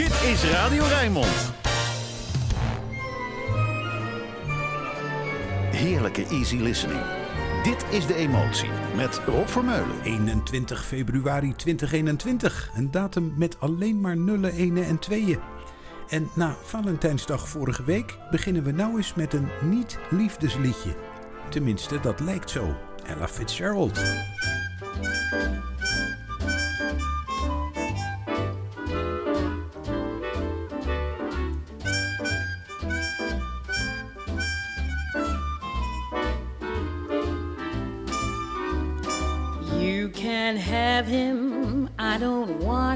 Dit 0.00 0.22
is 0.22 0.44
Radio 0.44 0.84
Rijnmond. 0.84 1.52
Heerlijke 5.70 6.26
easy 6.26 6.56
listening. 6.56 7.00
Dit 7.62 7.84
is 7.90 8.06
De 8.06 8.14
Emotie 8.14 8.68
met 8.96 9.20
Rob 9.26 9.46
Vermeulen. 9.46 10.02
21 10.02 10.84
februari 10.84 11.54
2021. 11.54 12.70
Een 12.74 12.90
datum 12.90 13.32
met 13.36 13.60
alleen 13.60 14.00
maar 14.00 14.16
nullen, 14.16 14.52
enen 14.52 14.84
en 14.84 14.98
tweeën. 14.98 15.38
En 16.08 16.28
na 16.34 16.56
Valentijnsdag 16.62 17.48
vorige 17.48 17.84
week 17.84 18.18
beginnen 18.30 18.62
we 18.62 18.70
nou 18.70 18.96
eens 18.96 19.14
met 19.14 19.32
een 19.32 19.48
niet-liefdesliedje. 19.60 20.96
Tenminste, 21.50 22.00
dat 22.00 22.20
lijkt 22.20 22.50
zo. 22.50 22.76
Ella 23.06 23.28
Fitzgerald. 23.28 24.00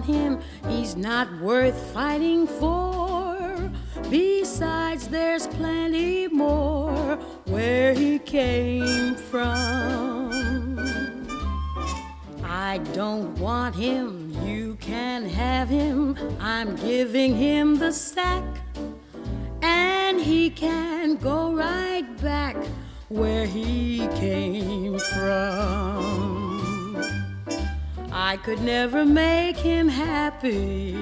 Him, 0.04 0.40
he's 0.68 0.96
not 0.96 1.28
worth 1.40 1.78
fighting 1.92 2.46
for. 2.46 3.70
Besides, 4.10 5.08
there's 5.08 5.46
plenty 5.46 6.28
more 6.28 7.16
where 7.46 7.94
he 7.94 8.18
came 8.18 9.14
from. 9.16 10.04
I 12.44 12.78
don't 12.92 13.38
want 13.38 13.74
him, 13.74 14.30
you 14.44 14.76
can 14.80 15.28
have 15.28 15.68
him, 15.68 16.16
I'm 16.40 16.76
giving 16.76 17.36
him 17.36 17.78
the 17.78 17.92
sack. 17.92 18.44
And 19.62 20.20
he 20.20 20.50
can 20.50 21.16
go 21.16 21.52
right 21.52 22.06
back 22.20 22.56
where 23.08 23.46
he 23.46 24.08
came 24.16 24.98
from. 24.98 26.23
I 28.16 28.36
could 28.36 28.62
never 28.62 29.04
make 29.04 29.56
him 29.56 29.88
happy. 29.88 30.96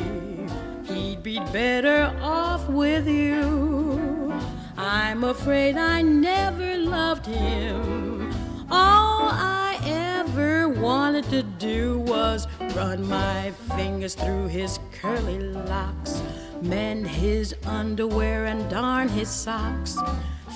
He'd 0.86 1.22
be 1.22 1.40
better 1.52 2.10
off 2.22 2.66
with 2.70 3.06
you. 3.06 4.32
I'm 4.78 5.22
afraid 5.22 5.76
I 5.76 6.00
never 6.00 6.78
loved 6.78 7.26
him. 7.26 8.32
All 8.70 9.28
I 9.28 9.78
ever 9.84 10.70
wanted 10.70 11.24
to 11.24 11.42
do 11.42 11.98
was 11.98 12.48
run 12.74 13.06
my 13.06 13.50
fingers 13.76 14.14
through 14.14 14.46
his 14.46 14.78
curly 14.92 15.38
locks, 15.38 16.22
mend 16.62 17.06
his 17.06 17.54
underwear 17.66 18.46
and 18.46 18.70
darn 18.70 19.10
his 19.10 19.28
socks 19.28 19.98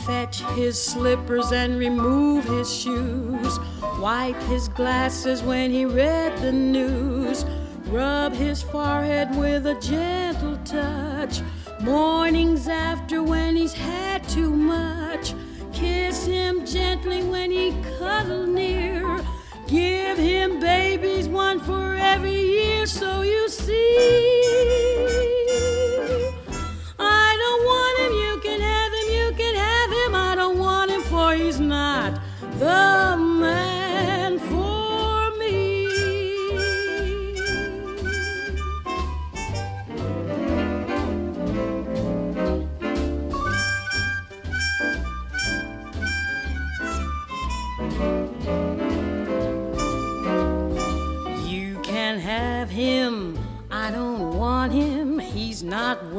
fetch 0.05 0.41
his 0.55 0.81
slippers 0.81 1.53
and 1.53 1.79
remove 1.79 2.45
his 2.45 2.73
shoes, 2.75 3.59
wipe 3.99 4.41
his 4.43 4.69
glasses 4.69 5.43
when 5.43 5.71
he 5.71 5.85
read 5.85 6.37
the 6.39 6.53
news, 6.53 7.45
rub 7.87 8.33
his 8.33 8.63
forehead 8.63 9.35
with 9.37 9.67
a 9.67 9.75
gentle 9.81 10.57
touch, 10.65 11.41
mornings 11.81 12.69
after 12.69 13.23
when 13.23 13.57
he's 13.57 13.75
had 13.75 14.29
too 14.29 14.51
much, 14.51 15.35
kiss 15.73 16.27
him 16.27 16.65
gently 16.67 17.23
when 17.23 17.51
he 17.51 17.75
cuddled 17.99 18.49
near. 18.49 19.21
Give 19.67 20.17
him 20.17 20.61
babies, 20.61 21.29
one 21.29 21.59
for 21.59 21.97
every 21.97 22.41
year, 22.41 22.87
so 22.87 23.23
you 23.23 23.49
see. 23.49 24.26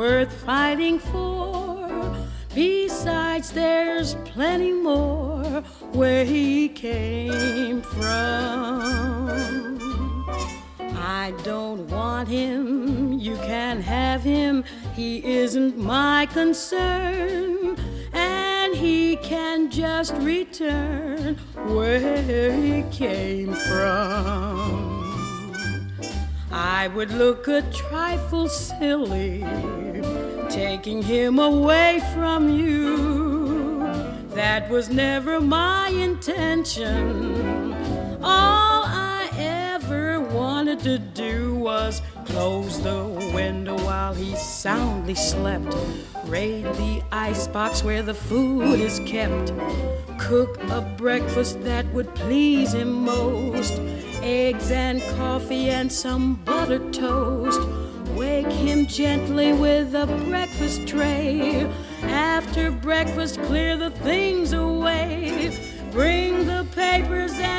Worth 0.08 0.32
fighting 0.46 1.00
for. 1.00 2.16
Besides, 2.56 3.52
there's 3.52 4.16
plenty 4.34 4.72
more 4.72 5.62
where 5.92 6.24
he 6.24 6.70
came 6.70 7.82
from. 7.82 8.18
I 10.96 11.34
don't 11.44 11.88
want 11.90 12.30
him, 12.30 13.20
you 13.20 13.36
can 13.52 13.82
have 13.82 14.24
him, 14.24 14.64
he 14.96 15.14
isn't 15.42 15.78
my 15.78 16.26
concern. 16.28 17.76
And 18.14 18.74
he 18.76 19.18
can 19.18 19.70
just 19.70 20.14
return 20.34 21.36
where 21.76 22.54
he 22.54 22.84
came 22.92 23.54
from. 23.54 24.97
I 26.60 26.88
would 26.88 27.12
look 27.12 27.48
a 27.48 27.62
trifle 27.72 28.50
silly 28.50 29.46
taking 30.50 31.04
him 31.04 31.38
away 31.38 32.02
from 32.16 32.50
you. 32.50 33.78
That 34.30 34.68
was 34.68 34.90
never 34.90 35.40
my 35.40 35.90
intention. 35.90 37.74
All 38.24 38.84
I 38.86 39.30
ever 39.38 40.20
wanted 40.20 40.80
to 40.80 40.98
do 40.98 41.54
was 41.54 42.02
close 42.26 42.82
the 42.82 43.06
window 43.36 43.78
while 43.86 44.16
he 44.16 44.36
soundly 44.36 45.14
slept, 45.14 45.76
raid 46.26 46.66
the 46.66 47.04
icebox 47.12 47.84
where 47.84 48.02
the 48.02 48.16
food 48.16 48.80
is 48.80 49.00
kept, 49.02 49.54
cook 50.18 50.58
a 50.72 50.82
breakfast 50.98 51.62
that 51.62 51.86
would 51.94 52.16
please 52.16 52.74
him 52.74 52.92
most 52.92 53.80
eggs 54.28 54.72
and 54.72 55.02
coffee 55.16 55.70
and 55.70 55.90
some 55.90 56.36
buttered 56.44 56.92
toast. 56.92 57.62
Wake 58.14 58.52
him 58.52 58.86
gently 58.86 59.54
with 59.54 59.96
a 59.96 60.06
breakfast 60.28 60.86
tray. 60.86 61.66
After 62.04 62.70
breakfast, 62.70 63.42
clear 63.44 63.78
the 63.78 63.92
things 63.92 64.52
away. 64.52 65.58
Bring 65.92 66.46
the 66.46 66.68
papers, 66.76 67.32
and 67.40 67.57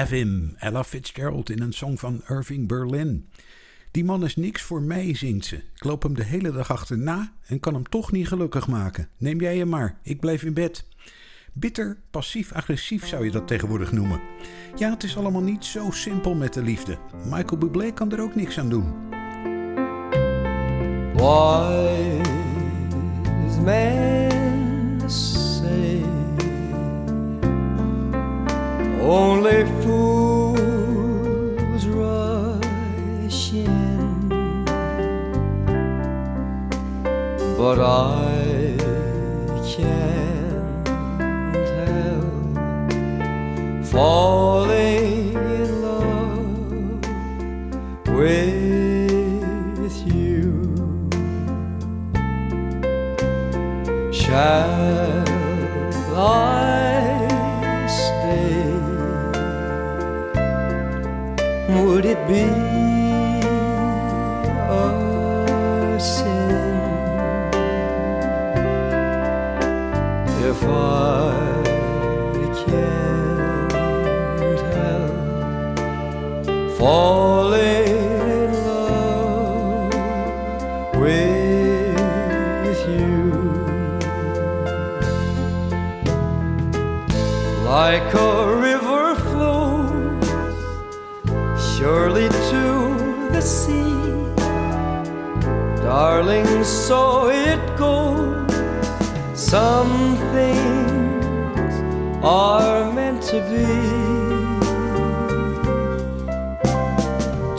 Have 0.00 0.14
Him. 0.14 0.54
Ella 0.58 0.84
Fitzgerald 0.84 1.50
in 1.50 1.62
een 1.62 1.72
song 1.72 1.96
van 1.96 2.22
Irving 2.28 2.68
Berlin. 2.68 3.28
Die 3.90 4.04
man 4.04 4.24
is 4.24 4.36
niks 4.36 4.62
voor 4.62 4.82
mij, 4.82 5.14
zingt 5.14 5.44
ze. 5.44 5.56
Ik 5.56 5.84
loop 5.84 6.02
hem 6.02 6.14
de 6.14 6.24
hele 6.24 6.52
dag 6.52 6.70
achterna 6.70 7.32
en 7.46 7.60
kan 7.60 7.74
hem 7.74 7.88
toch 7.88 8.12
niet 8.12 8.28
gelukkig 8.28 8.66
maken. 8.66 9.08
Neem 9.16 9.40
jij 9.40 9.56
hem 9.56 9.68
maar, 9.68 9.98
ik 10.02 10.20
blijf 10.20 10.42
in 10.42 10.54
bed. 10.54 10.88
Bitter, 11.52 11.96
passief-agressief 12.10 13.06
zou 13.06 13.24
je 13.24 13.30
dat 13.30 13.46
tegenwoordig 13.46 13.92
noemen. 13.92 14.20
Ja, 14.76 14.90
het 14.90 15.02
is 15.02 15.16
allemaal 15.16 15.42
niet 15.42 15.64
zo 15.64 15.90
simpel 15.90 16.34
met 16.34 16.54
de 16.54 16.62
liefde. 16.62 16.98
Michael 17.24 17.58
Bublé 17.58 17.92
kan 17.92 18.12
er 18.12 18.20
ook 18.20 18.34
niks 18.34 18.58
aan 18.58 18.68
doen. 18.68 18.92
Wise 21.12 22.30
men 23.62 25.39
only 29.00 29.64
fools 29.82 30.60
rush 31.86 33.52
in, 33.52 34.28
but 37.56 37.78
I 37.80 38.76
can't 39.66 40.88
help 41.88 42.56
falling 43.86 45.34
in 45.34 45.70
love 45.82 47.00
with 48.06 49.96
you. 50.14 50.50
Shall 54.12 55.09
Would 62.00 62.08
it 62.08 62.26
be 62.26 62.44
a 64.70 64.84
sin 66.00 66.80
if 70.48 70.62
I 70.64 71.30
can't 72.64 73.72
help 74.76 75.12
falling 76.78 77.90
in 78.38 78.50
love 78.64 79.92
with 80.96 82.80
you? 82.88 83.28
like 87.66 88.14
a 88.14 88.49
surely 91.80 92.28
to 92.28 92.64
the 93.32 93.40
sea. 93.40 93.96
Darling, 95.82 96.62
so 96.62 97.30
it 97.30 97.60
goes. 97.78 98.52
Some 99.32 100.16
things 100.34 101.74
are 102.22 102.92
meant 102.92 103.22
to 103.32 103.38
be. 103.50 103.66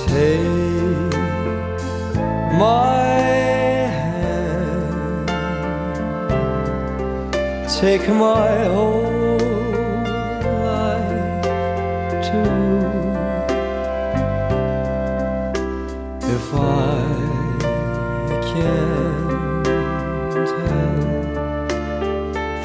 Take 0.05 1.13
my 2.59 3.01
hand, 3.97 4.89
take 7.81 8.07
my 8.07 8.65
whole 8.65 9.10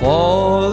falling 0.07 0.66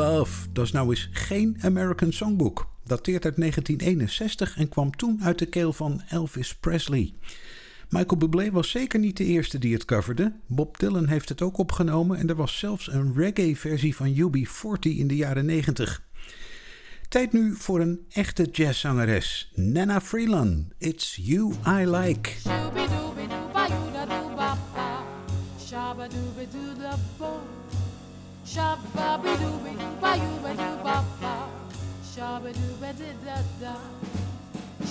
Love. 0.00 0.52
Dat 0.52 0.64
is 0.64 0.72
nou 0.72 0.88
eens 0.88 1.08
geen 1.12 1.56
American 1.60 2.12
Songbook. 2.12 2.68
Dateert 2.84 3.24
uit 3.24 3.36
1961 3.36 4.56
en 4.56 4.68
kwam 4.68 4.96
toen 4.96 5.20
uit 5.22 5.38
de 5.38 5.46
keel 5.46 5.72
van 5.72 6.02
Elvis 6.08 6.54
Presley. 6.54 7.14
Michael 7.88 8.16
Bublé 8.16 8.50
was 8.50 8.70
zeker 8.70 8.98
niet 8.98 9.16
de 9.16 9.24
eerste 9.24 9.58
die 9.58 9.72
het 9.72 9.84
coverde. 9.84 10.32
Bob 10.46 10.78
Dylan 10.78 11.06
heeft 11.06 11.28
het 11.28 11.42
ook 11.42 11.58
opgenomen 11.58 12.18
en 12.18 12.28
er 12.28 12.34
was 12.34 12.58
zelfs 12.58 12.92
een 12.92 13.14
reggae-versie 13.14 13.96
van 13.96 14.14
UB40 14.14 14.80
in 14.80 15.06
de 15.06 15.16
jaren 15.16 15.46
90. 15.46 16.02
Tijd 17.08 17.32
nu 17.32 17.54
voor 17.56 17.80
een 17.80 18.00
echte 18.08 18.48
jazzzangeres, 18.52 19.52
Nana 19.54 20.00
Freeland. 20.00 20.64
It's 20.78 21.18
You 21.22 21.54
I 21.66 21.90
Like. 21.90 22.30
Shabba-be-dooby-ba-you-ba-doo-ba-ba. 29.00 31.34
Shabba-dooby-dee-da-da. 32.12 33.74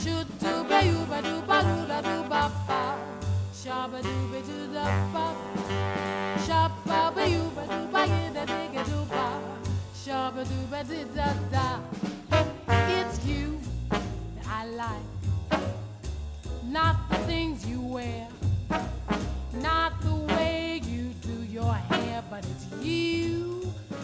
Shoot-dooby-doo-ba-doo-ba-doo-ba-doo-ba-ba. 0.02 2.82
Shabba-dooby-doo-da-ba. 3.62 5.26
Shabba-be-doo-ba-doo-ba-you-da-dig-a-doo-ba. 6.46 9.26
Shabba-dooby-dee-da-da. 10.04 11.68
It's 12.98 13.18
you 13.26 13.62
that 13.92 14.02
I 14.50 14.52
like 14.74 15.10
not 16.66 16.96
the 17.12 17.18
things 17.30 17.64
you 17.64 17.80
wear, 17.82 18.28
not 19.54 20.02
the 20.02 20.16
way 20.34 20.82
you 20.84 21.14
do 21.22 21.44
your 21.44 21.76
hair, 21.76 22.24
but 22.32 22.44
it's 22.44 22.66
you 22.84 23.49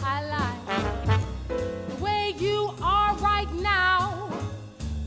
I 0.08 0.22
like 0.38 1.58
the 1.88 1.96
way 1.96 2.32
you 2.38 2.70
are 2.80 3.16
right 3.16 3.52
now, 3.54 4.30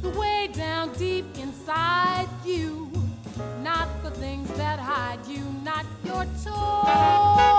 the 0.02 0.10
way 0.10 0.50
down 0.52 0.92
deep 0.98 1.26
inside 1.38 2.28
you, 2.44 2.92
not 3.64 3.88
the 4.04 4.12
things 4.12 4.50
that 4.58 4.78
hide 4.78 5.26
you, 5.26 5.46
not 5.64 5.86
your 6.04 6.26
toy. 6.44 7.59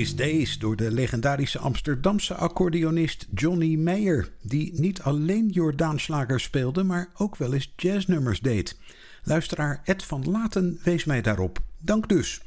These 0.00 0.14
Days 0.14 0.58
door 0.58 0.76
de 0.76 0.90
legendarische 0.90 1.58
Amsterdamse 1.58 2.34
accordeonist 2.34 3.26
Johnny 3.34 3.76
Mayer, 3.76 4.32
die 4.42 4.72
niet 4.80 5.02
alleen 5.02 5.48
Jordaanslager 5.48 6.40
speelde, 6.40 6.82
maar 6.82 7.08
ook 7.16 7.36
wel 7.36 7.52
eens 7.52 7.72
jazznummers 7.76 8.40
deed. 8.40 8.78
Luisteraar 9.22 9.80
Ed 9.84 10.04
van 10.04 10.30
Laten 10.30 10.80
wees 10.82 11.04
mij 11.04 11.20
daarop. 11.20 11.58
Dank 11.78 12.08
dus. 12.08 12.40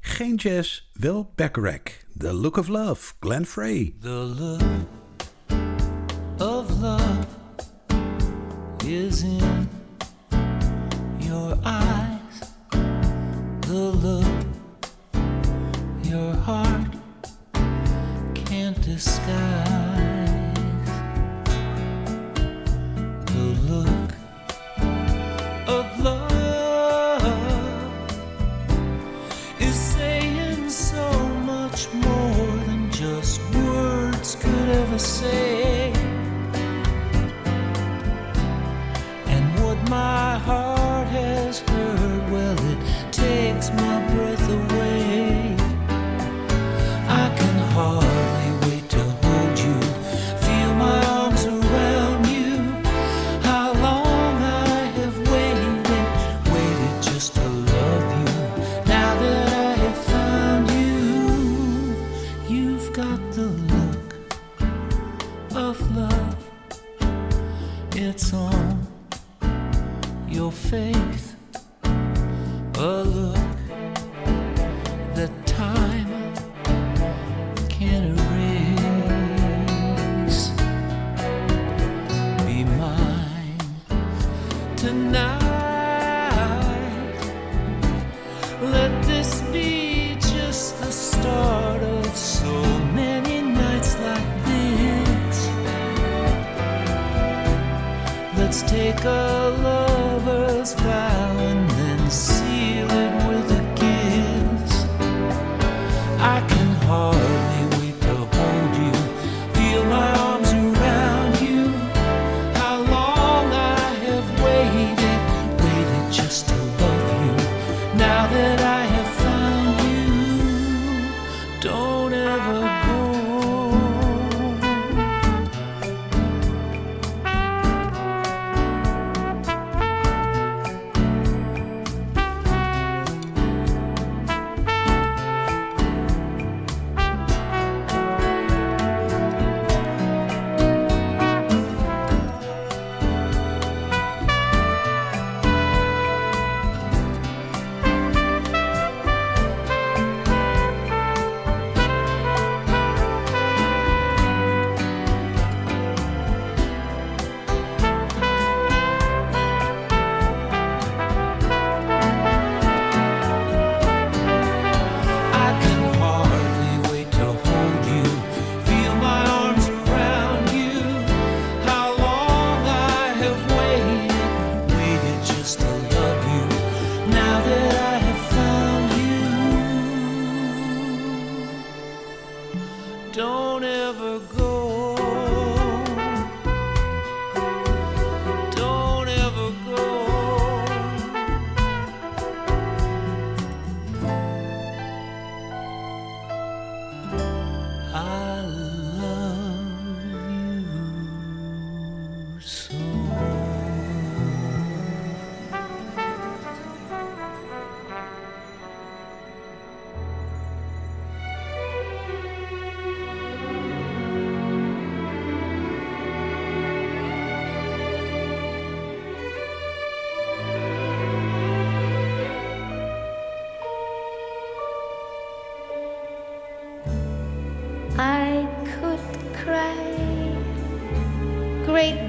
Geen 0.00 0.34
jazz, 0.34 0.90
wel 0.92 1.32
Bacharach. 1.34 2.04
The 2.16 2.32
Look 2.32 2.56
of 2.56 2.68
Love, 2.68 3.12
Glenn 3.20 3.46
Frey. 3.46 3.94
The 4.00 4.08
look 4.08 4.62
of 6.38 6.80
love 6.80 7.26
is 8.84 9.22
in 9.22 9.57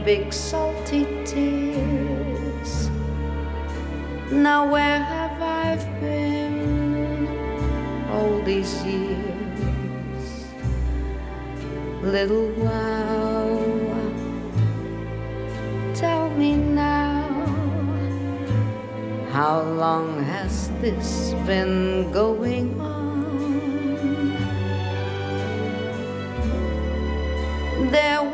big 0.04 0.34
salty 0.34 1.06
tears. 1.26 2.90
Now, 4.32 4.68
where 4.72 4.98
have 4.98 5.40
I 5.40 5.76
been 6.00 7.28
all 8.10 8.42
these 8.42 8.84
years? 8.84 10.46
Little 12.02 12.50
while, 12.54 13.60
tell 15.94 16.32
me 16.32 16.56
now, 16.56 17.30
how 19.32 19.62
long 19.62 20.24
has 20.24 20.72
this 20.82 21.34
been 21.46 22.12
going 22.12 22.82
on? 22.82 23.00
There 27.92 28.29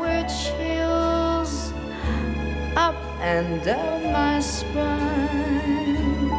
and 3.26 3.60
down 3.64 4.12
my 4.12 4.38
spine, 4.38 6.30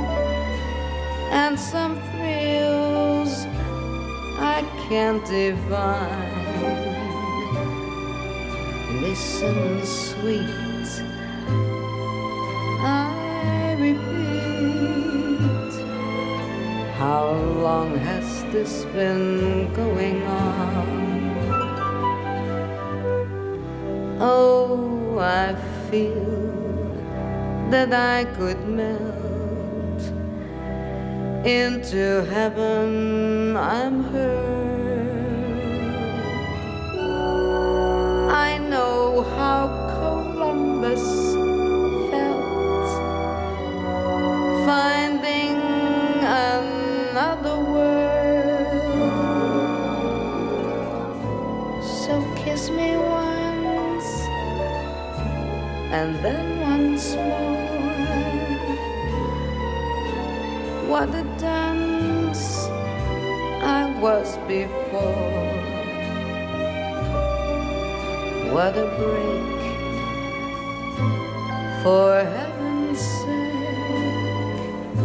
and 1.31 1.59
some 1.59 1.99
thrills 2.11 3.45
I 4.39 4.63
can't 4.87 5.25
define. 5.25 6.45
Listen, 9.01 9.85
sweet, 9.85 10.89
I 12.79 13.75
repeat, 13.81 15.73
how 16.97 17.33
long 17.67 17.97
has 17.97 18.45
this 18.53 18.85
been 18.85 19.73
going 19.73 20.23
on? 20.23 20.87
Oh, 24.21 25.19
I 25.19 25.53
feel 25.91 26.46
that 27.69 27.91
I 27.93 28.23
could 28.37 28.65
melt 28.65 30.01
into 31.45 32.23
heaven. 32.31 33.57
I'm 33.57 34.03
hurt. 34.05 34.57
I 38.29 38.57
know 38.57 39.23
how 39.35 39.67
Columbus 39.99 41.05
felt 42.09 42.89
finding 44.65 45.57
another 46.23 47.57
world. 47.59 47.97
So 51.83 52.13
kiss 52.37 52.69
me 52.69 52.95
once 52.95 54.11
and 55.91 56.15
then 56.23 56.46
What 68.57 68.75
a 68.75 68.87
break, 68.97 69.61
for 71.83 72.09
heaven's 72.25 72.99
sake. 72.99 74.97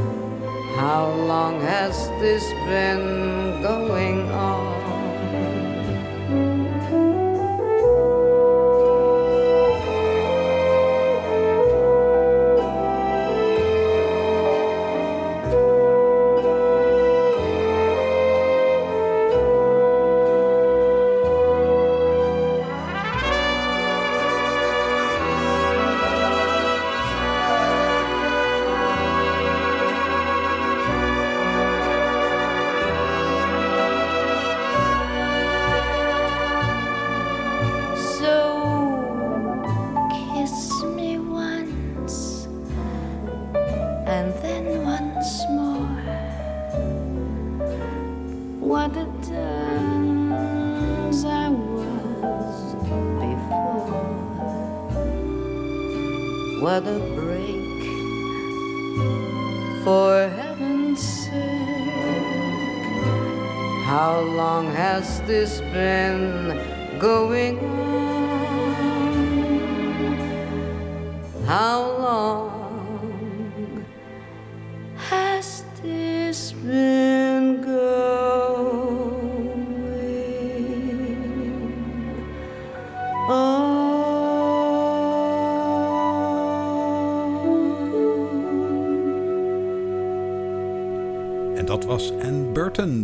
How 0.76 1.12
long 1.28 1.60
has 1.60 2.08
this 2.18 2.48
been 2.66 3.60
going 3.60 4.30
on? 4.30 4.81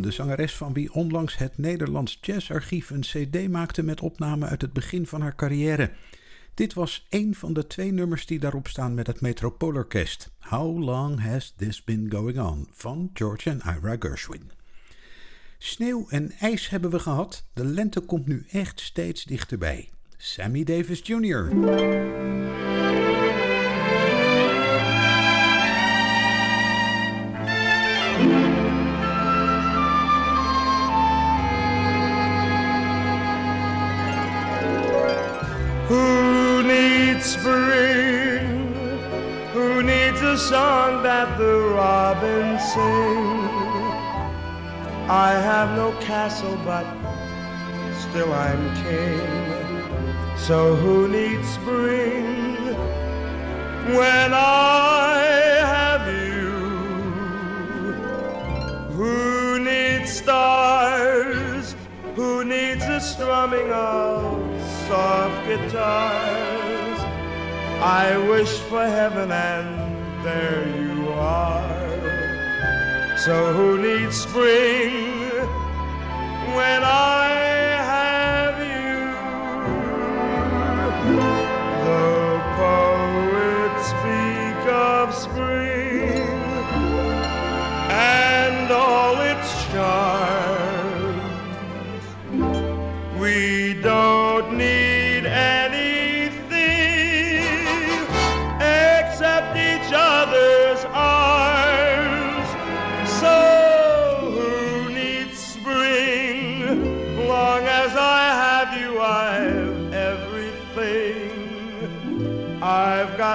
De 0.08 0.14
zangeres 0.14 0.56
van 0.56 0.72
wie 0.72 0.92
onlangs 0.92 1.36
het 1.36 1.58
Nederlands 1.58 2.18
Jazzarchief 2.20 2.90
een 2.90 3.00
CD 3.00 3.48
maakte 3.48 3.82
met 3.82 4.00
opnamen 4.00 4.48
uit 4.48 4.62
het 4.62 4.72
begin 4.72 5.06
van 5.06 5.20
haar 5.20 5.34
carrière. 5.34 5.90
Dit 6.54 6.74
was 6.74 7.06
een 7.10 7.34
van 7.34 7.52
de 7.52 7.66
twee 7.66 7.92
nummers 7.92 8.26
die 8.26 8.38
daarop 8.38 8.68
staan 8.68 8.94
met 8.94 9.06
het 9.06 9.20
Metropoolorkest. 9.20 10.30
How 10.38 10.82
Long 10.84 11.20
Has 11.20 11.54
This 11.56 11.84
Been 11.84 12.06
Going 12.10 12.40
On 12.40 12.68
van 12.72 13.10
George 13.14 13.50
en 13.50 13.60
Ira 13.66 13.96
Gershwin. 13.98 14.50
Sneeuw 15.58 16.06
en 16.08 16.32
ijs 16.32 16.68
hebben 16.68 16.90
we 16.90 16.98
gehad. 16.98 17.44
De 17.52 17.64
lente 17.64 18.00
komt 18.00 18.26
nu 18.26 18.46
echt 18.50 18.80
steeds 18.80 19.24
dichterbij. 19.24 19.90
Sammy 20.16 20.64
Davis 20.64 21.00
Jr. 21.04 21.48
song 40.48 41.02
that 41.02 41.36
the 41.36 41.56
robins 41.76 42.62
sing? 42.72 43.28
I 45.10 45.32
have 45.48 45.76
no 45.76 45.92
castle, 46.00 46.56
but 46.64 46.86
still 48.04 48.32
I'm 48.32 48.64
king. 48.82 49.28
So 50.38 50.74
who 50.74 51.06
needs 51.06 51.46
spring 51.48 52.56
when 53.98 54.30
I 54.32 55.18
have 55.74 56.04
you? 56.24 56.56
Who 58.98 59.58
needs 59.58 60.10
stars? 60.10 61.76
Who 62.16 62.42
needs 62.44 62.86
the 62.86 63.00
strumming 63.00 63.70
of 63.70 64.22
soft 64.88 65.46
guitars? 65.46 66.98
I 67.82 68.16
wish 68.30 68.52
for 68.70 68.86
heaven 68.86 69.30
and 69.30 69.87
there 70.22 70.68
you 70.68 71.08
are. 71.10 71.88
So 73.18 73.52
who 73.52 73.78
needs 73.78 74.16
spring 74.16 75.18
when 76.54 76.82
I 76.84 77.47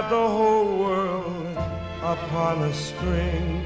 got 0.02 0.10
the 0.10 0.28
whole 0.38 0.80
world 0.80 1.56
upon 2.02 2.64
a 2.64 2.74
string 2.74 3.62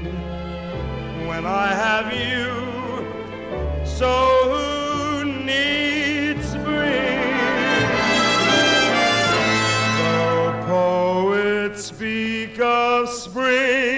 when 1.26 1.46
I 1.46 1.68
have 1.68 2.12
you. 2.12 2.48
So 3.86 4.12
who 4.52 5.24
needs 5.24 6.44
spring? 6.50 7.32
The 10.02 10.64
poets 10.66 11.84
speak 11.86 12.60
of 12.60 13.08
spring 13.08 13.97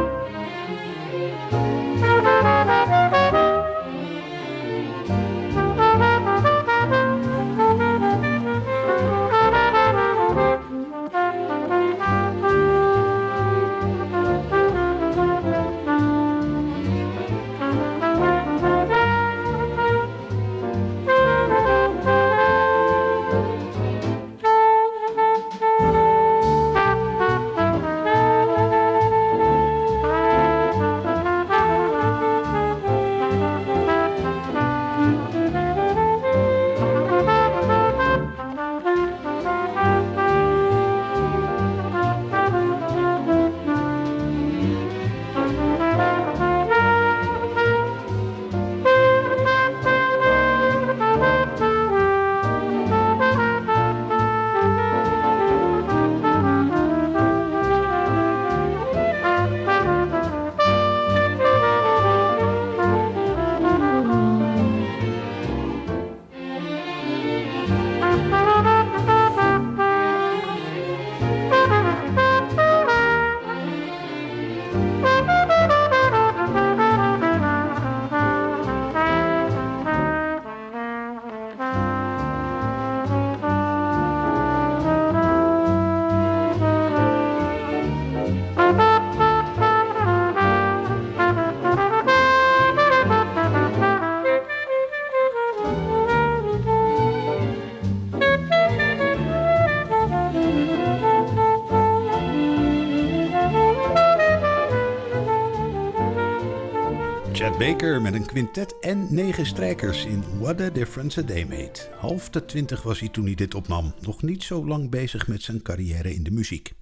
Baker 107.61 108.01
met 108.01 108.13
een 108.13 108.25
quintet 108.25 108.79
en 108.79 109.07
negen 109.09 109.45
strijkers 109.45 110.05
in 110.05 110.23
What 110.39 110.61
a 110.61 110.69
Difference 110.69 111.19
a 111.19 111.23
Day 111.23 111.45
Made. 111.45 111.79
Half 111.97 112.29
de 112.29 112.45
twintig 112.45 112.83
was 112.83 112.99
hij 112.99 113.09
toen 113.09 113.25
hij 113.25 113.35
dit 113.35 113.55
opnam. 113.55 113.93
Nog 113.99 114.21
niet 114.21 114.43
zo 114.43 114.65
lang 114.65 114.89
bezig 114.89 115.27
met 115.27 115.41
zijn 115.41 115.61
carrière 115.61 116.13
in 116.13 116.23
de 116.23 116.31
muziek. 116.31 116.73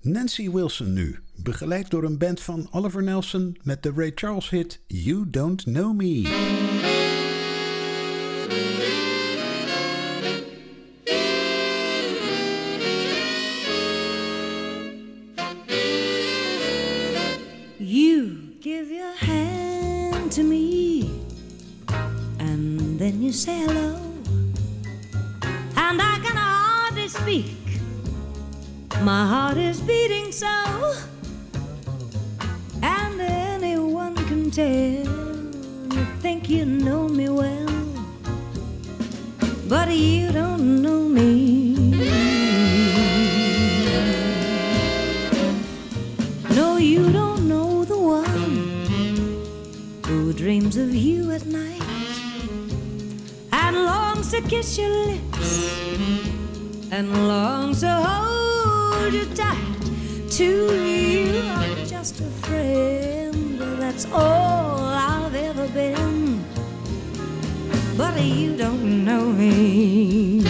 Nancy 0.00 0.50
Wilson 0.50 0.92
nu, 0.92 1.18
begeleid 1.36 1.90
door 1.90 2.04
een 2.04 2.18
band 2.18 2.40
van 2.40 2.68
Oliver 2.70 3.02
Nelson 3.02 3.56
met 3.62 3.82
de 3.82 3.92
Ray 3.96 4.12
Charles 4.14 4.50
hit 4.50 4.80
You 4.86 5.30
Don't 5.30 5.62
Know 5.62 5.96
Me. 5.96 6.71
Then 23.02 23.20
you 23.20 23.32
say 23.32 23.58
hello, 23.58 23.96
and 25.76 26.00
I 26.00 26.20
can 26.22 26.36
hardly 26.36 27.08
speak. 27.08 27.56
My 29.00 29.26
heart 29.26 29.56
is 29.56 29.80
beating 29.80 30.30
so, 30.30 30.94
and 32.80 33.20
anyone 33.20 34.14
can 34.28 34.52
tell. 34.52 35.02
You 35.94 36.04
think 36.20 36.48
you 36.48 36.64
know 36.64 37.08
me 37.08 37.28
well, 37.28 37.74
but 39.68 39.90
you 39.90 40.30
don't 40.30 40.51
to 54.32 54.40
kiss 54.48 54.78
your 54.78 54.88
lips 54.88 55.70
and 56.90 57.28
longs 57.28 57.80
to 57.80 57.90
hold 57.90 59.12
you 59.12 59.26
tight. 59.34 59.58
To 60.30 60.74
you, 60.74 61.42
I'm 61.42 61.84
just 61.84 62.18
a 62.20 62.30
friend. 62.40 63.60
That's 63.78 64.06
all 64.10 64.80
I've 64.84 65.34
ever 65.34 65.68
been. 65.68 66.42
But 67.98 68.22
you 68.22 68.56
don't 68.56 69.04
know 69.04 69.26
me. 69.26 70.41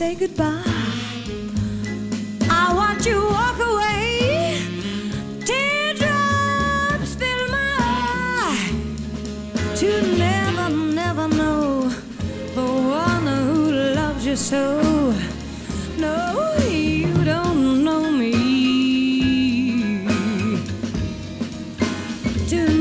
Say 0.00 0.14
goodbye. 0.14 0.62
I 2.48 2.72
watch 2.74 3.04
you 3.04 3.20
walk 3.36 3.58
away. 3.70 4.56
Teardrops 5.44 7.12
fill 7.20 7.42
my 7.56 7.72
eye 7.80 8.70
to 9.80 9.90
never, 10.16 10.70
never 10.70 11.28
know 11.28 11.90
the 12.54 12.68
one 13.02 13.26
who 13.26 13.72
loves 13.94 14.24
you 14.24 14.36
so. 14.36 14.80
No, 15.98 16.56
you 16.66 17.12
don't 17.22 17.84
know 17.84 18.10
me. 18.10 18.32
To 22.48 22.79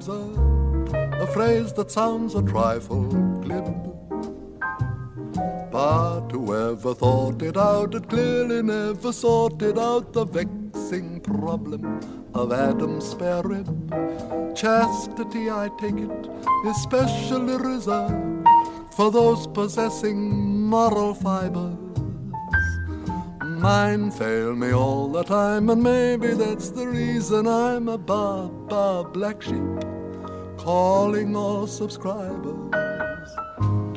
observed, 0.00 0.94
a 0.94 1.26
phrase 1.26 1.74
that 1.74 1.90
sounds 1.90 2.34
a 2.34 2.42
trifle 2.42 3.04
glib. 3.42 3.66
But 5.70 6.30
whoever 6.30 6.94
thought 6.94 7.42
it 7.42 7.58
out 7.58 7.92
had 7.92 8.08
clearly 8.08 8.62
never 8.62 9.12
sorted 9.12 9.78
out 9.78 10.14
the 10.14 10.24
vexing 10.24 11.20
problem 11.20 12.00
of 12.32 12.50
Adam's 12.50 13.10
spare 13.10 13.42
rib. 13.42 13.68
Chastity, 14.56 15.50
I 15.50 15.68
take 15.78 16.00
it, 16.08 16.26
is 16.66 16.76
specially 16.82 17.58
reserved 17.58 18.48
for 18.96 19.10
those 19.10 19.46
possessing 19.48 20.66
moral 20.66 21.12
fibers. 21.12 21.76
Mine 23.60 24.10
fail 24.10 24.56
me 24.56 24.72
all 24.72 25.08
the 25.08 25.22
time, 25.22 25.68
and 25.68 25.82
maybe 25.82 26.28
that's 26.28 26.70
the 26.70 26.88
reason 26.88 27.46
I'm 27.46 27.90
a 27.90 27.98
bar, 27.98 28.48
bar 28.48 29.04
black 29.04 29.42
sheep, 29.42 29.84
calling 30.64 31.34
all 31.34 31.66
subscribers. 31.66 33.30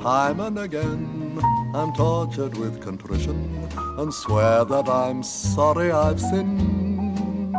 Time 0.01 0.39
and 0.39 0.59
again, 0.59 1.37
I'm 1.75 1.93
tortured 1.93 2.57
with 2.57 2.81
contrition 2.81 3.67
and 3.97 4.13
swear 4.13 4.63
that 4.63 4.87
I'm 4.87 5.23
sorry 5.23 5.91
I've 5.91 6.21
sinned. 6.21 7.53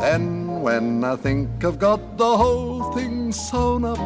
Then, 0.00 0.62
when 0.62 1.04
I 1.04 1.16
think 1.16 1.62
I've 1.62 1.78
got 1.78 2.16
the 2.16 2.36
whole 2.36 2.92
thing 2.92 3.32
sewn 3.32 3.84
up, 3.84 3.98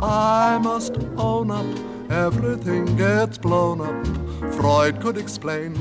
I 0.00 0.58
must 0.62 0.96
own 1.16 1.50
up, 1.50 1.66
everything 2.10 2.96
gets 2.96 3.36
blown 3.36 3.80
up. 3.80 4.06
Freud 4.54 5.00
could 5.00 5.18
explain 5.18 5.72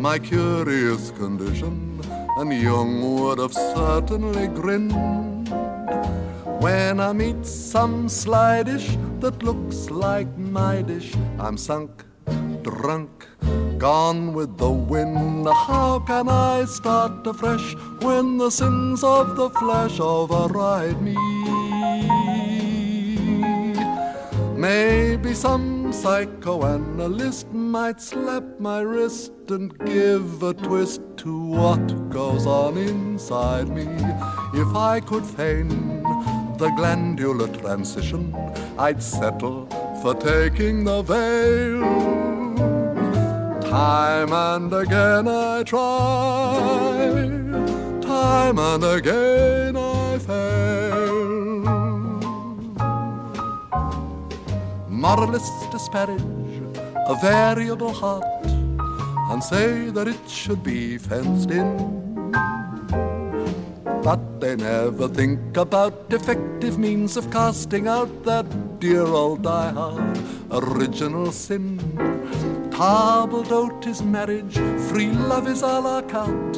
my 0.00 0.18
curious 0.18 1.10
condition, 1.10 2.00
and 2.38 2.52
Jung 2.52 3.20
would 3.20 3.38
have 3.38 3.52
certainly 3.52 4.46
grinned. 4.46 5.31
When 6.62 7.00
I 7.00 7.12
meet 7.12 7.44
some 7.44 8.08
sly 8.08 8.62
dish 8.62 8.96
that 9.18 9.42
looks 9.42 9.90
like 9.90 10.38
my 10.38 10.82
dish, 10.82 11.12
I'm 11.36 11.56
sunk, 11.56 12.04
drunk, 12.62 13.26
gone 13.78 14.32
with 14.32 14.58
the 14.58 14.70
wind. 14.70 15.48
How 15.48 15.98
can 16.06 16.28
I 16.28 16.64
start 16.66 17.26
afresh 17.26 17.74
when 18.00 18.38
the 18.38 18.48
sins 18.48 19.02
of 19.02 19.34
the 19.34 19.50
flesh 19.50 19.98
override 19.98 21.02
me? 21.02 21.16
Maybe 24.56 25.34
some 25.34 25.92
psychoanalyst 25.92 27.52
might 27.52 28.00
slap 28.00 28.44
my 28.60 28.82
wrist 28.82 29.32
and 29.48 29.76
give 29.80 30.44
a 30.44 30.54
twist 30.54 31.00
to 31.16 31.44
what 31.44 32.10
goes 32.10 32.46
on 32.46 32.76
inside 32.76 33.68
me. 33.68 33.88
If 34.54 34.76
I 34.76 35.00
could 35.00 35.26
feign 35.26 36.04
the 36.62 36.70
glandular 36.70 37.48
transition, 37.48 38.32
I'd 38.78 39.02
settle 39.02 39.66
for 40.00 40.14
taking 40.14 40.84
the 40.84 41.02
veil. 41.02 41.80
Time 43.62 44.32
and 44.32 44.72
again 44.72 45.26
I 45.26 45.64
try, 45.64 45.80
time 48.00 48.60
and 48.60 48.84
again 48.84 49.76
I 49.76 50.18
fail. 50.28 51.62
Moralists 54.88 55.66
disparage 55.72 56.22
a 57.12 57.16
variable 57.20 57.92
heart 57.92 58.46
and 59.32 59.42
say 59.42 59.90
that 59.90 60.06
it 60.06 60.30
should 60.30 60.62
be 60.62 60.96
fenced 60.96 61.50
in. 61.50 62.02
But 64.02 64.40
they 64.40 64.56
never 64.56 65.06
think 65.08 65.56
about 65.56 66.06
effective 66.10 66.76
means 66.76 67.16
of 67.16 67.30
casting 67.30 67.86
out 67.86 68.24
that 68.24 68.46
dear 68.80 69.06
old 69.06 69.42
diehard 69.42 70.18
original 70.50 71.30
sin. 71.30 71.78
Table 72.70 73.44
d'hote 73.44 73.86
is 73.86 74.02
marriage, 74.02 74.58
free 74.88 75.12
love 75.12 75.46
is 75.46 75.62
a 75.62 75.78
la 75.80 76.02
carte, 76.02 76.56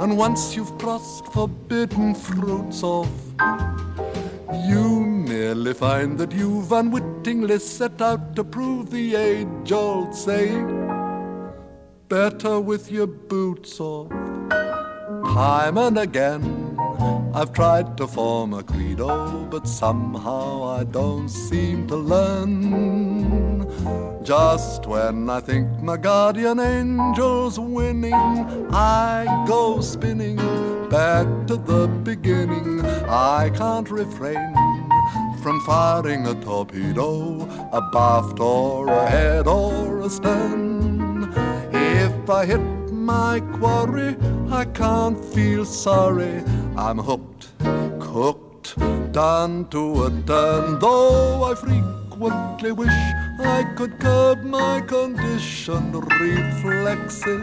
and 0.00 0.16
once 0.16 0.56
you've 0.56 0.78
crossed 0.78 1.26
forbidden 1.26 2.14
fruits 2.14 2.82
off, 2.82 3.10
you 4.66 5.00
merely 5.00 5.74
find 5.74 6.16
that 6.18 6.32
you've 6.32 6.72
unwittingly 6.72 7.58
set 7.58 8.00
out 8.00 8.34
to 8.34 8.42
prove 8.42 8.90
the 8.90 9.14
age 9.14 9.72
old 9.72 10.14
saying 10.14 10.88
better 12.08 12.58
with 12.58 12.90
your 12.90 13.06
boots 13.06 13.78
off. 13.78 14.10
Time 15.34 15.76
and 15.76 15.98
again, 15.98 16.67
I've 17.34 17.52
tried 17.52 17.96
to 17.98 18.06
form 18.06 18.54
a 18.54 18.62
credo, 18.62 19.46
but 19.50 19.68
somehow 19.68 20.64
I 20.64 20.84
don't 20.84 21.28
seem 21.28 21.86
to 21.88 21.96
learn. 21.96 23.66
Just 24.24 24.86
when 24.86 25.30
I 25.30 25.40
think 25.40 25.68
my 25.80 25.96
guardian 25.96 26.58
angel's 26.58 27.58
winning, 27.58 28.14
I 28.72 29.44
go 29.46 29.80
spinning 29.80 30.36
back 30.88 31.26
to 31.46 31.56
the 31.56 31.86
beginning. 31.86 32.84
I 33.08 33.50
can't 33.54 33.90
refrain 33.90 34.54
from 35.42 35.60
firing 35.60 36.26
a 36.26 36.34
torpedo, 36.34 37.48
abaft 37.72 38.40
or 38.40 38.88
ahead 38.88 39.46
or 39.46 40.02
astern. 40.02 41.32
If 41.72 42.28
I 42.28 42.44
hit 42.44 42.60
my 42.90 43.40
quarry, 43.58 44.16
I 44.50 44.64
can't 44.64 45.22
feel 45.34 45.64
sorry. 45.64 46.42
I'm 46.76 46.98
hooked, 46.98 47.48
cooked, 48.00 48.76
done 49.12 49.68
to 49.70 50.04
a 50.04 50.10
turn. 50.26 50.78
Though 50.78 51.44
I 51.44 51.54
frequently 51.54 52.72
wish 52.72 52.98
I 53.40 53.64
could 53.76 53.98
curb 54.00 54.42
my 54.44 54.80
conditioned 54.80 55.94
reflexes. 56.20 57.40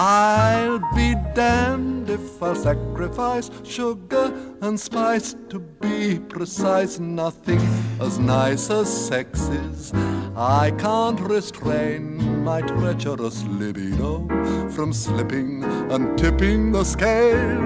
I'll 0.00 0.78
be 0.94 1.14
damned 1.34 2.08
if 2.10 2.42
I'll 2.42 2.54
sacrifice 2.54 3.50
sugar 3.64 4.32
and 4.60 4.78
spice 4.78 5.34
to 5.48 5.58
be 5.58 6.20
precise. 6.20 7.00
Nothing 7.00 7.60
as 8.00 8.18
nice 8.18 8.70
as 8.70 8.88
sex 9.08 9.48
is. 9.48 9.92
I 10.40 10.70
can't 10.78 11.18
restrain 11.18 12.44
my 12.44 12.60
treacherous 12.60 13.42
libido 13.42 14.24
from 14.70 14.92
slipping 14.92 15.64
and 15.64 16.16
tipping 16.16 16.70
the 16.70 16.84
scale. 16.84 17.58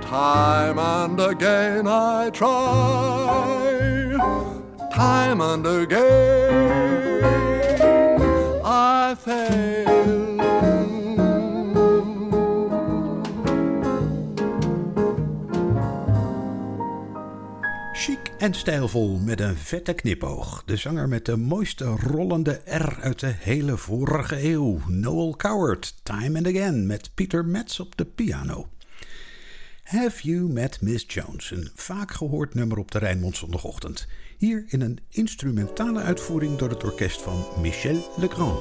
Time 0.00 0.78
and 0.78 1.20
again 1.20 1.86
I 1.86 2.30
try, 2.30 4.16
time 4.94 5.42
and 5.42 5.66
again 5.66 6.94
I 8.64 9.14
fail. 9.14 10.13
En 18.44 18.54
stijlvol 18.54 19.18
met 19.18 19.40
een 19.40 19.56
vette 19.56 19.92
knipoog. 19.92 20.62
De 20.66 20.76
zanger 20.76 21.08
met 21.08 21.24
de 21.24 21.36
mooiste 21.36 21.84
rollende 21.84 22.60
R 22.64 23.00
uit 23.00 23.20
de 23.20 23.34
hele 23.38 23.76
vorige 23.76 24.50
eeuw. 24.50 24.80
Noel 24.86 25.36
Coward, 25.36 25.94
Time 26.02 26.38
and 26.38 26.46
Again, 26.46 26.86
met 26.86 27.10
Peter 27.14 27.44
Metz 27.44 27.80
op 27.80 27.96
de 27.96 28.04
piano. 28.04 28.68
Have 29.82 30.22
You 30.22 30.52
Met 30.52 30.80
Miss 30.80 31.04
Jones, 31.08 31.50
een 31.50 31.70
vaak 31.74 32.12
gehoord 32.12 32.54
nummer 32.54 32.78
op 32.78 32.90
de 32.90 32.98
Rijnmond 32.98 33.36
zondagochtend. 33.36 34.06
Hier 34.38 34.64
in 34.66 34.80
een 34.80 34.98
instrumentale 35.10 36.00
uitvoering 36.00 36.56
door 36.56 36.68
het 36.68 36.84
orkest 36.84 37.22
van 37.22 37.44
Michel 37.60 38.12
Legrand. 38.16 38.58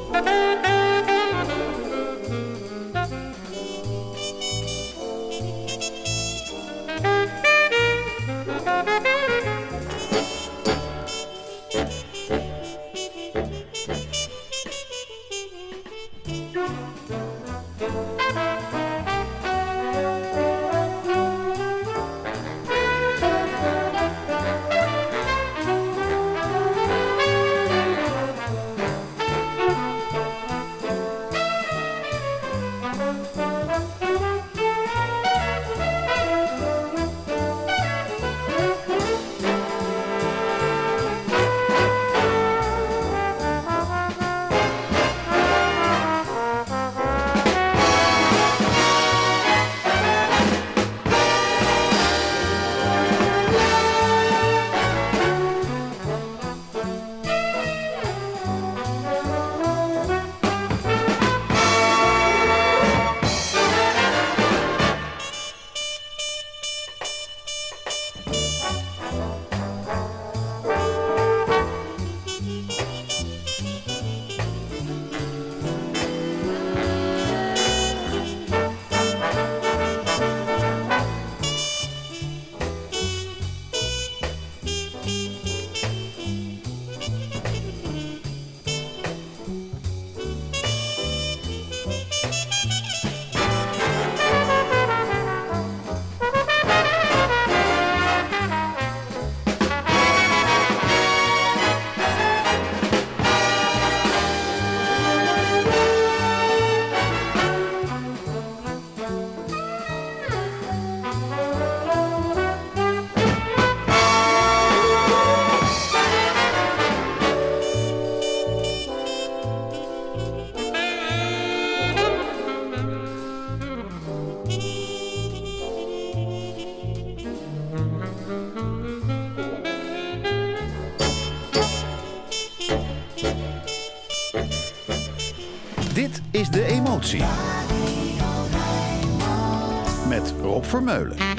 Met 140.07 140.33
Rob 140.41 140.65
Vermeulen. 140.65 141.32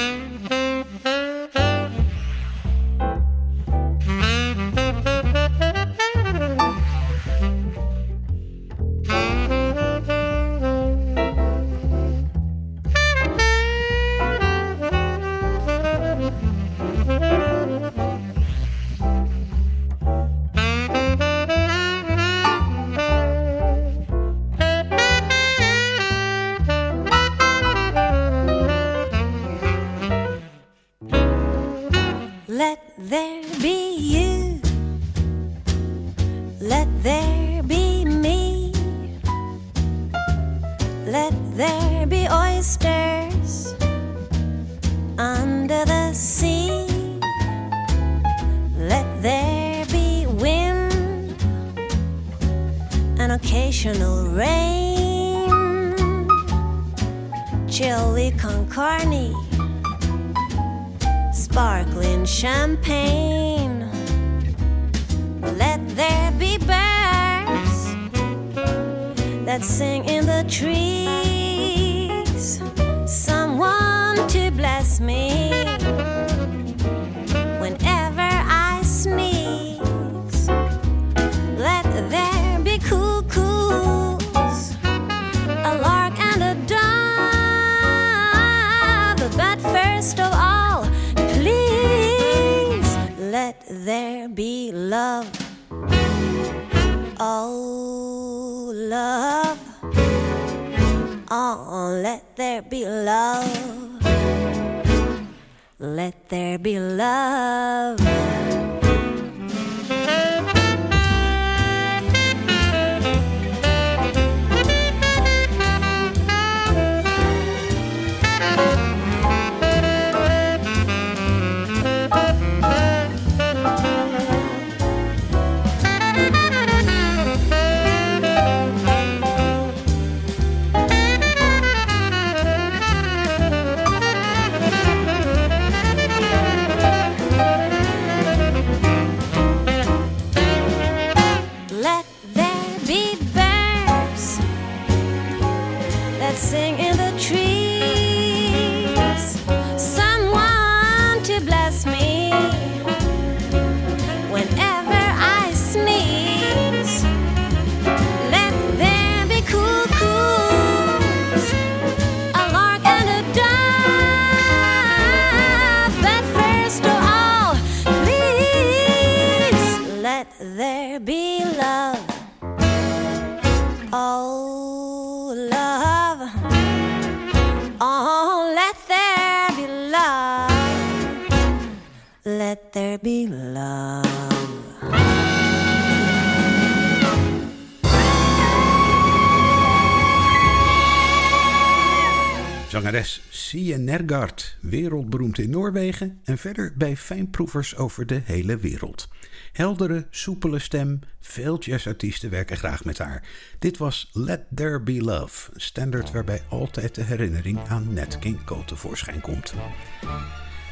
Zangeres 192.95 193.23
Sie 193.31 193.77
Nergard, 193.77 194.57
wereldberoemd 194.61 195.39
in 195.39 195.51
Noorwegen 195.51 196.21
en 196.25 196.39
verder 196.39 196.73
bij 196.77 196.97
fijnproevers 196.97 197.77
over 197.77 198.07
de 198.07 198.21
hele 198.25 198.57
wereld. 198.57 199.09
Heldere, 199.53 200.07
soepele 200.11 200.59
stem, 200.59 200.99
veel 201.21 201.59
jazzartiesten 201.59 202.31
werken 202.31 202.57
graag 202.57 202.85
met 202.85 202.99
haar. 202.99 203.23
Dit 203.59 203.77
was 203.77 204.11
Let 204.13 204.41
There 204.55 204.81
Be 204.81 205.03
Love, 205.03 205.51
een 205.55 205.61
standaard 205.61 206.11
waarbij 206.11 206.43
altijd 206.49 206.95
de 206.95 207.03
herinnering 207.03 207.59
aan 207.69 207.93
Nat 207.93 208.19
King 208.19 208.45
Cole 208.45 208.65
tevoorschijn 208.65 209.21
komt. 209.21 209.55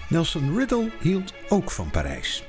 Nelson 0.09 0.57
Riddle 0.57 0.91
hield 1.01 1.35
ook 1.49 1.71
van 1.71 1.91
Parijs. 1.91 2.45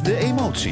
De 0.00 0.12
emotie. 0.12 0.70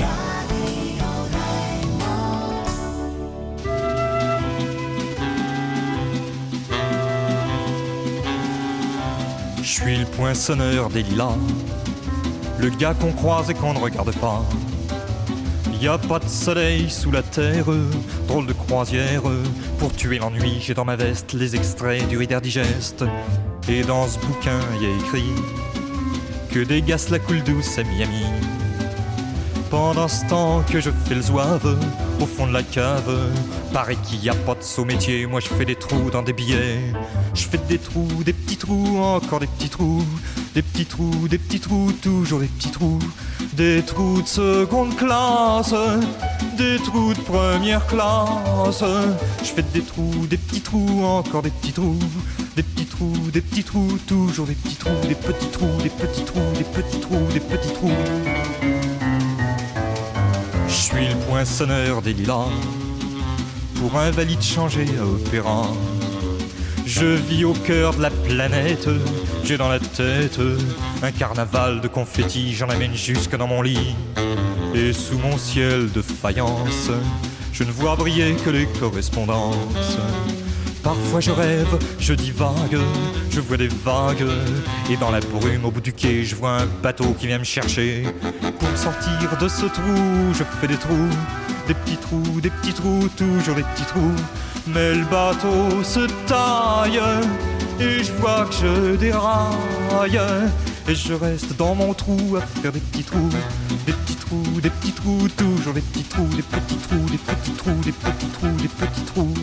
Je 9.63 9.69
suis 9.69 9.97
le 9.99 10.07
poinçonneur 10.07 10.89
des 10.89 11.03
lilas, 11.03 11.37
le 12.59 12.71
gars 12.71 12.95
qu'on 12.95 13.13
croise 13.13 13.51
et 13.51 13.55
qu'on 13.55 13.75
ne 13.75 13.79
regarde 13.79 14.15
pas. 14.17 14.43
Y 15.81 15.89
a 15.89 15.99
pas 15.99 16.19
de 16.19 16.29
soleil 16.29 16.89
sous 16.89 17.11
la 17.11 17.23
terre, 17.23 17.67
drôle 18.27 18.47
de 18.47 18.55
croisière. 18.55 19.23
Pour 19.79 19.93
tuer 19.93 20.19
l'ennui, 20.19 20.59
j'ai 20.61 20.73
dans 20.73 20.85
ma 20.87 20.97
veste 20.97 21.35
les 21.35 21.57
extraits 21.57 22.09
du 22.09 22.17
Reader 22.17 22.41
Digest. 22.41 23.05
Et 23.69 23.83
dans 23.83 24.07
ce 24.07 24.19
bouquin, 24.19 24.61
y 24.81 24.87
a 24.87 24.97
écrit 24.97 25.33
que 26.51 26.61
des 26.61 26.81
gaz 26.81 27.11
la 27.11 27.19
coule 27.19 27.43
douce 27.43 27.79
à 27.79 27.83
Miami. 27.85 28.25
Pendant 29.71 30.09
ce 30.09 30.27
temps 30.27 30.63
que 30.63 30.81
je 30.81 30.91
fais 30.91 31.15
le 31.15 31.23
zouave 31.23 31.79
au 32.21 32.27
fond 32.27 32.49
de 32.49 32.53
la 32.53 32.65
cave, 32.65 33.09
paraît 33.73 33.97
qu'il 33.97 34.23
y 34.23 34.29
a 34.29 34.35
pas 34.35 34.57
de 34.57 34.63
saut 34.63 34.85
métier. 34.85 35.27
Moi 35.27 35.39
je 35.39 35.47
fais 35.47 35.65
des 35.65 35.77
trous 35.77 36.11
dans 36.11 36.23
des 36.23 36.33
billets. 36.33 36.81
Je 37.35 37.45
fais 37.45 37.59
des 37.69 37.79
trous, 37.79 38.25
des 38.25 38.33
petits 38.33 38.57
trous, 38.57 38.99
encore 38.99 39.39
des 39.39 39.47
petits 39.47 39.69
trous, 39.69 40.05
des 40.55 40.63
petits 40.63 40.87
trous, 40.87 41.29
des 41.29 41.39
petits 41.39 41.61
trous, 41.61 41.93
toujours 42.03 42.41
des 42.41 42.49
petits 42.49 42.71
trous, 42.71 42.99
des 43.53 43.83
trous 43.83 44.23
de 44.23 44.27
seconde 44.27 44.97
classe, 44.97 45.75
des 46.59 46.77
trous 46.79 47.15
de 47.15 47.21
première 47.21 47.87
classe. 47.87 48.83
Je 49.43 49.49
fais 49.49 49.63
des 49.63 49.83
trous, 49.83 50.27
des 50.29 50.37
petits 50.37 50.63
trous, 50.63 51.05
encore 51.05 51.43
des 51.43 51.51
petits 51.51 51.73
trous, 51.73 51.99
des 52.57 52.65
petits 52.65 52.87
trous, 52.87 53.31
des 53.33 53.41
petits 53.41 53.65
trous, 53.65 53.99
toujours 54.09 54.47
des 54.47 54.55
petits 54.55 54.77
trous, 54.77 55.07
des 55.07 55.15
petits 55.15 55.47
trous, 55.47 55.81
des 55.81 55.91
petits 55.91 56.25
trous, 56.25 56.53
des 56.59 56.65
petits 56.65 57.01
trous, 57.01 57.33
des 57.33 57.41
petits 57.41 57.73
trous. 57.73 57.91
Je 58.63 58.69
suis 58.69 58.80
le 61.41 61.47
poinçonneur 61.47 62.03
des 62.03 62.13
lilas 62.13 62.51
pour 63.77 63.97
un 63.97 64.11
valide 64.11 64.43
changé 64.43 64.85
à 65.01 65.07
opéra. 65.07 65.69
Je 66.85 67.07
vis 67.07 67.45
au 67.45 67.55
cœur 67.55 67.95
de 67.95 68.03
la 68.03 68.11
planète, 68.11 68.91
j'ai 69.43 69.57
dans 69.57 69.71
la 69.71 69.79
tête 69.79 70.39
un 71.03 71.11
carnaval 71.13 71.81
de 71.81 71.89
confettis, 71.89 72.53
j'en 72.53 72.69
amène 72.69 72.95
jusque 72.95 73.37
dans 73.37 73.47
mon 73.47 73.63
lit. 73.63 73.95
Et 74.75 74.93
sous 74.93 75.17
mon 75.17 75.39
ciel 75.39 75.91
de 75.91 76.03
faïence, 76.03 76.91
je 77.55 77.65
ne 77.65 77.73
vois 77.73 77.97
briller 77.97 78.35
que 78.45 78.51
les 78.51 78.67
correspondances. 78.67 79.97
Parfois 80.83 81.21
je 81.21 81.31
rêve, 81.31 81.79
je 81.99 82.15
divague, 82.15 82.79
je 83.31 83.41
vois 83.41 83.57
des 83.57 83.69
vagues, 83.69 84.27
et 84.91 84.97
dans 84.97 85.11
la 85.11 85.21
brume 85.21 85.65
au 85.65 85.71
bout 85.71 85.81
du 85.81 85.93
quai, 85.93 86.25
je 86.25 86.35
vois 86.35 86.63
un 86.63 86.67
bateau 86.83 87.15
qui 87.19 87.27
vient 87.27 87.39
me 87.39 87.45
chercher. 87.45 88.05
Pour 88.59 88.71
me 88.71 88.77
sortir 88.77 89.37
de 89.41 89.49
ce 89.49 89.67
trou, 89.67 90.33
je 90.33 90.43
fais 90.61 90.67
des 90.67 90.77
trous, 90.77 91.11
des 91.69 91.75
petits 91.75 91.99
trous, 91.99 92.41
des 92.41 92.51
petits 92.51 92.73
trous, 92.73 93.09
toujours 93.17 93.55
des 93.55 93.63
petits 93.63 93.85
trous. 93.85 94.17
Mais 94.67 94.95
le 94.95 95.05
bateau 95.05 95.83
se 95.85 96.07
taille, 96.27 97.01
et 97.79 98.03
je 98.03 98.13
vois 98.13 98.47
que 98.47 98.55
je 98.55 98.97
déraille, 98.97 100.21
et 100.91 100.95
je 100.97 101.13
reste 101.13 101.57
dans 101.57 101.77
mon 101.77 101.95
trou 101.95 102.37
à 102.37 102.41
faire 102.41 102.73
des 102.73 102.81
petits 102.81 103.05
trous, 103.05 103.29
des 103.87 103.93
petits 103.93 104.17
trous, 104.17 104.61
des 104.61 104.71
petits 104.71 104.93
trous, 104.93 105.29
toujours 105.37 105.73
des 105.73 105.83
petits 105.83 106.03
trous, 106.03 106.29
des 106.35 106.43
petits 106.43 106.77
trous, 106.77 107.07
des 107.11 107.19
petits 107.19 107.53
trous, 107.53 107.81
des 107.85 107.93
petits 107.93 108.27
trous, 108.27 108.57
des 108.57 108.69
petits 108.69 109.05
trous. 109.05 109.35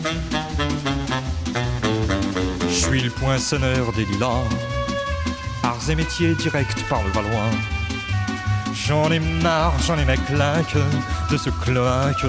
Je 2.68 2.74
suis 2.74 3.00
le 3.00 3.10
poinçonneur 3.10 3.92
des 3.94 4.04
lilas. 4.04 4.44
arts 5.62 5.90
et 5.90 5.94
métiers 5.94 6.34
directs 6.34 6.86
par 6.88 7.02
le 7.02 7.10
Valois. 7.12 7.77
J'en 8.86 9.10
ai 9.10 9.18
marre, 9.18 9.74
j'en 9.86 9.98
ai 9.98 10.04
ma 10.04 10.16
claque 10.16 10.76
de 11.30 11.36
ce 11.36 11.50
cloaque. 11.50 12.24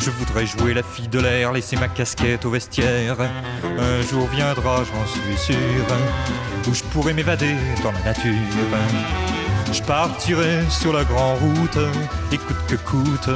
Je 0.00 0.10
voudrais 0.10 0.46
jouer 0.46 0.74
la 0.74 0.82
fille 0.82 1.08
de 1.08 1.20
l'air, 1.20 1.52
laisser 1.52 1.76
ma 1.76 1.88
casquette 1.88 2.44
au 2.44 2.50
vestiaire. 2.50 3.16
Un 3.20 4.02
jour 4.02 4.26
viendra, 4.28 4.82
j'en 4.84 5.06
suis 5.06 5.36
sûr, 5.36 5.86
où 6.68 6.74
je 6.74 6.82
pourrai 6.84 7.12
m'évader 7.12 7.54
dans 7.82 7.92
la 7.92 8.00
nature. 8.00 9.29
Je 9.72 9.82
partirai 9.82 10.64
sur 10.68 10.92
la 10.92 11.04
grande 11.04 11.38
route, 11.38 11.78
et 12.32 12.38
coûte 12.38 12.56
que 12.66 12.74
coûte. 12.74 13.30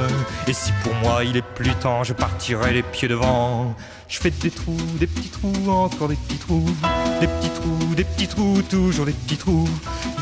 Et 0.47 0.53
si 0.53 0.71
pour 0.83 0.93
moi 0.95 1.23
il 1.23 1.37
est 1.37 1.41
plus 1.41 1.73
temps, 1.75 2.03
je 2.03 2.13
partirai 2.13 2.73
les 2.73 2.83
pieds 2.83 3.07
devant. 3.07 3.73
Je 4.07 4.19
fais 4.19 4.31
des 4.31 4.51
trous, 4.51 4.77
des 4.99 5.07
petits 5.07 5.29
trous, 5.29 5.69
encore 5.69 6.09
des 6.09 6.15
petits 6.15 6.37
trous, 6.37 6.65
des 7.19 7.27
petits 7.27 7.49
trous, 7.49 7.95
des 7.95 8.03
petits 8.03 8.27
trous, 8.27 8.61
toujours 8.69 9.05
des 9.05 9.13
petits 9.13 9.37
trous. 9.37 9.67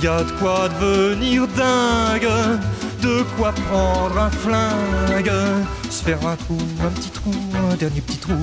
Y 0.02 0.08
a 0.08 0.24
de 0.24 0.32
quoi 0.34 0.70
devenir 0.80 1.48
dingue, 1.48 2.30
de 3.04 3.24
quoi 3.36 3.52
prendre 3.52 4.18
un 4.18 4.30
flingue, 4.30 5.32
se 5.90 6.04
faire 6.04 6.26
un 6.26 6.38
trou, 6.38 6.58
un 6.82 6.90
petit 6.92 7.10
trou, 7.10 7.34
un 7.72 7.76
dernier 7.76 8.00
petit 8.00 8.18
trou, 8.18 8.34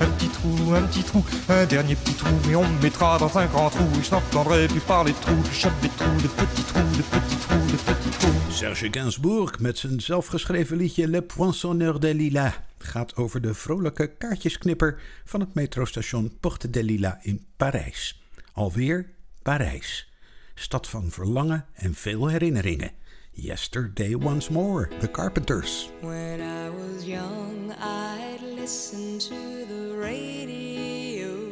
un 0.00 0.10
petit 0.16 0.28
trou, 0.28 0.74
un 0.74 0.82
petit 0.88 1.04
trou, 1.04 1.24
un 1.48 1.66
dernier 1.66 1.94
petit 1.94 2.14
trou, 2.14 2.34
et 2.50 2.56
on 2.56 2.68
me 2.68 2.82
mettra 2.82 3.16
dans 3.18 3.38
un 3.38 3.46
grand 3.46 3.70
trou, 3.70 3.86
et 4.00 4.02
je 4.02 4.10
n'entendrai 4.10 4.66
plus 4.66 4.80
parler 4.80 5.12
de 5.12 5.18
trous, 5.18 5.44
je 5.44 5.60
chope 5.60 5.80
des 5.80 5.88
trous, 5.90 6.20
de 6.20 6.28
petits 6.28 6.64
trous, 6.64 6.96
de 6.96 7.02
petits 7.02 7.38
trous, 7.46 7.66
de 7.70 7.76
petits 7.76 8.18
trous. 8.18 8.56
Serge 8.58 8.88
Gainsbourg 8.90 9.60
met 9.60 9.78
zijn 9.78 10.00
zelfgeschreven 10.00 10.76
liedje 10.76 11.08
Le 11.08 11.22
Poinçonneur 11.22 12.00
de 12.00 12.14
Lila 12.14 12.64
gaat 12.78 13.16
over 13.16 13.40
de 13.40 13.54
vrolijke 13.54 14.06
kaartjesknipper 14.18 15.00
van 15.24 15.40
het 15.40 15.54
metrostation 15.54 16.32
Porte 16.40 16.70
de 16.70 16.82
Lila 16.82 17.18
in 17.22 17.46
Parijs. 17.56 18.22
Alweer 18.52 19.06
Parijs. 19.42 20.12
Stad 20.54 20.88
van 20.88 21.10
verlangen 21.10 21.66
en 21.74 21.94
veel 21.94 22.26
herinneringen. 22.26 22.90
Yesterday 23.34 24.14
Once 24.14 24.50
More, 24.50 24.90
The 25.00 25.08
Carpenters. 25.08 25.88
When 26.02 26.42
I 26.42 26.68
was 26.68 27.06
young, 27.08 27.72
I'd 27.80 28.42
listen 28.42 29.18
to 29.20 29.64
the 29.64 29.96
radio, 29.96 31.48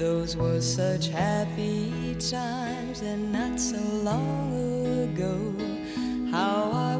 Those 0.00 0.34
were 0.34 0.62
such 0.62 1.08
happy 1.08 2.14
times 2.14 3.02
and 3.02 3.30
not 3.30 3.60
so 3.60 3.76
long 3.76 4.50
ago. 5.04 5.54
How 6.30 6.70
I 6.72 6.96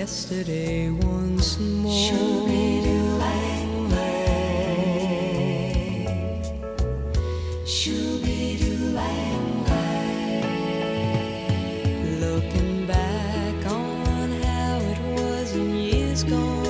yesterday 0.00 0.88
once 0.88 1.58
more. 1.58 1.92
Looking 12.24 12.86
back 12.86 13.66
on 13.66 14.30
how 14.42 14.78
it 14.92 15.00
was 15.20 15.54
in 15.54 15.76
years 15.76 16.24
gone 16.24 16.69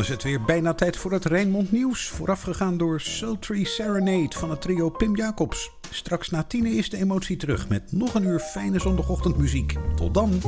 dan 0.00 0.08
is 0.08 0.14
het 0.14 0.24
weer 0.24 0.42
bijna 0.42 0.74
tijd 0.74 0.96
voor 0.96 1.12
het 1.12 1.24
Rijnmond 1.24 1.72
Nieuws. 1.72 2.08
Voorafgegaan 2.08 2.76
door 2.76 3.00
Sultry 3.00 3.64
Serenade 3.64 4.36
van 4.36 4.50
het 4.50 4.60
trio 4.60 4.88
Pim 4.88 5.16
Jacobs. 5.16 5.70
Straks 5.90 6.30
na 6.30 6.42
tienen 6.42 6.72
is 6.72 6.90
de 6.90 6.96
emotie 6.96 7.36
terug 7.36 7.68
met 7.68 7.92
nog 7.92 8.14
een 8.14 8.24
uur 8.24 8.38
fijne 8.38 8.80
zondagochtendmuziek. 8.80 9.74
Tot 9.96 10.14
dan! 10.14 10.40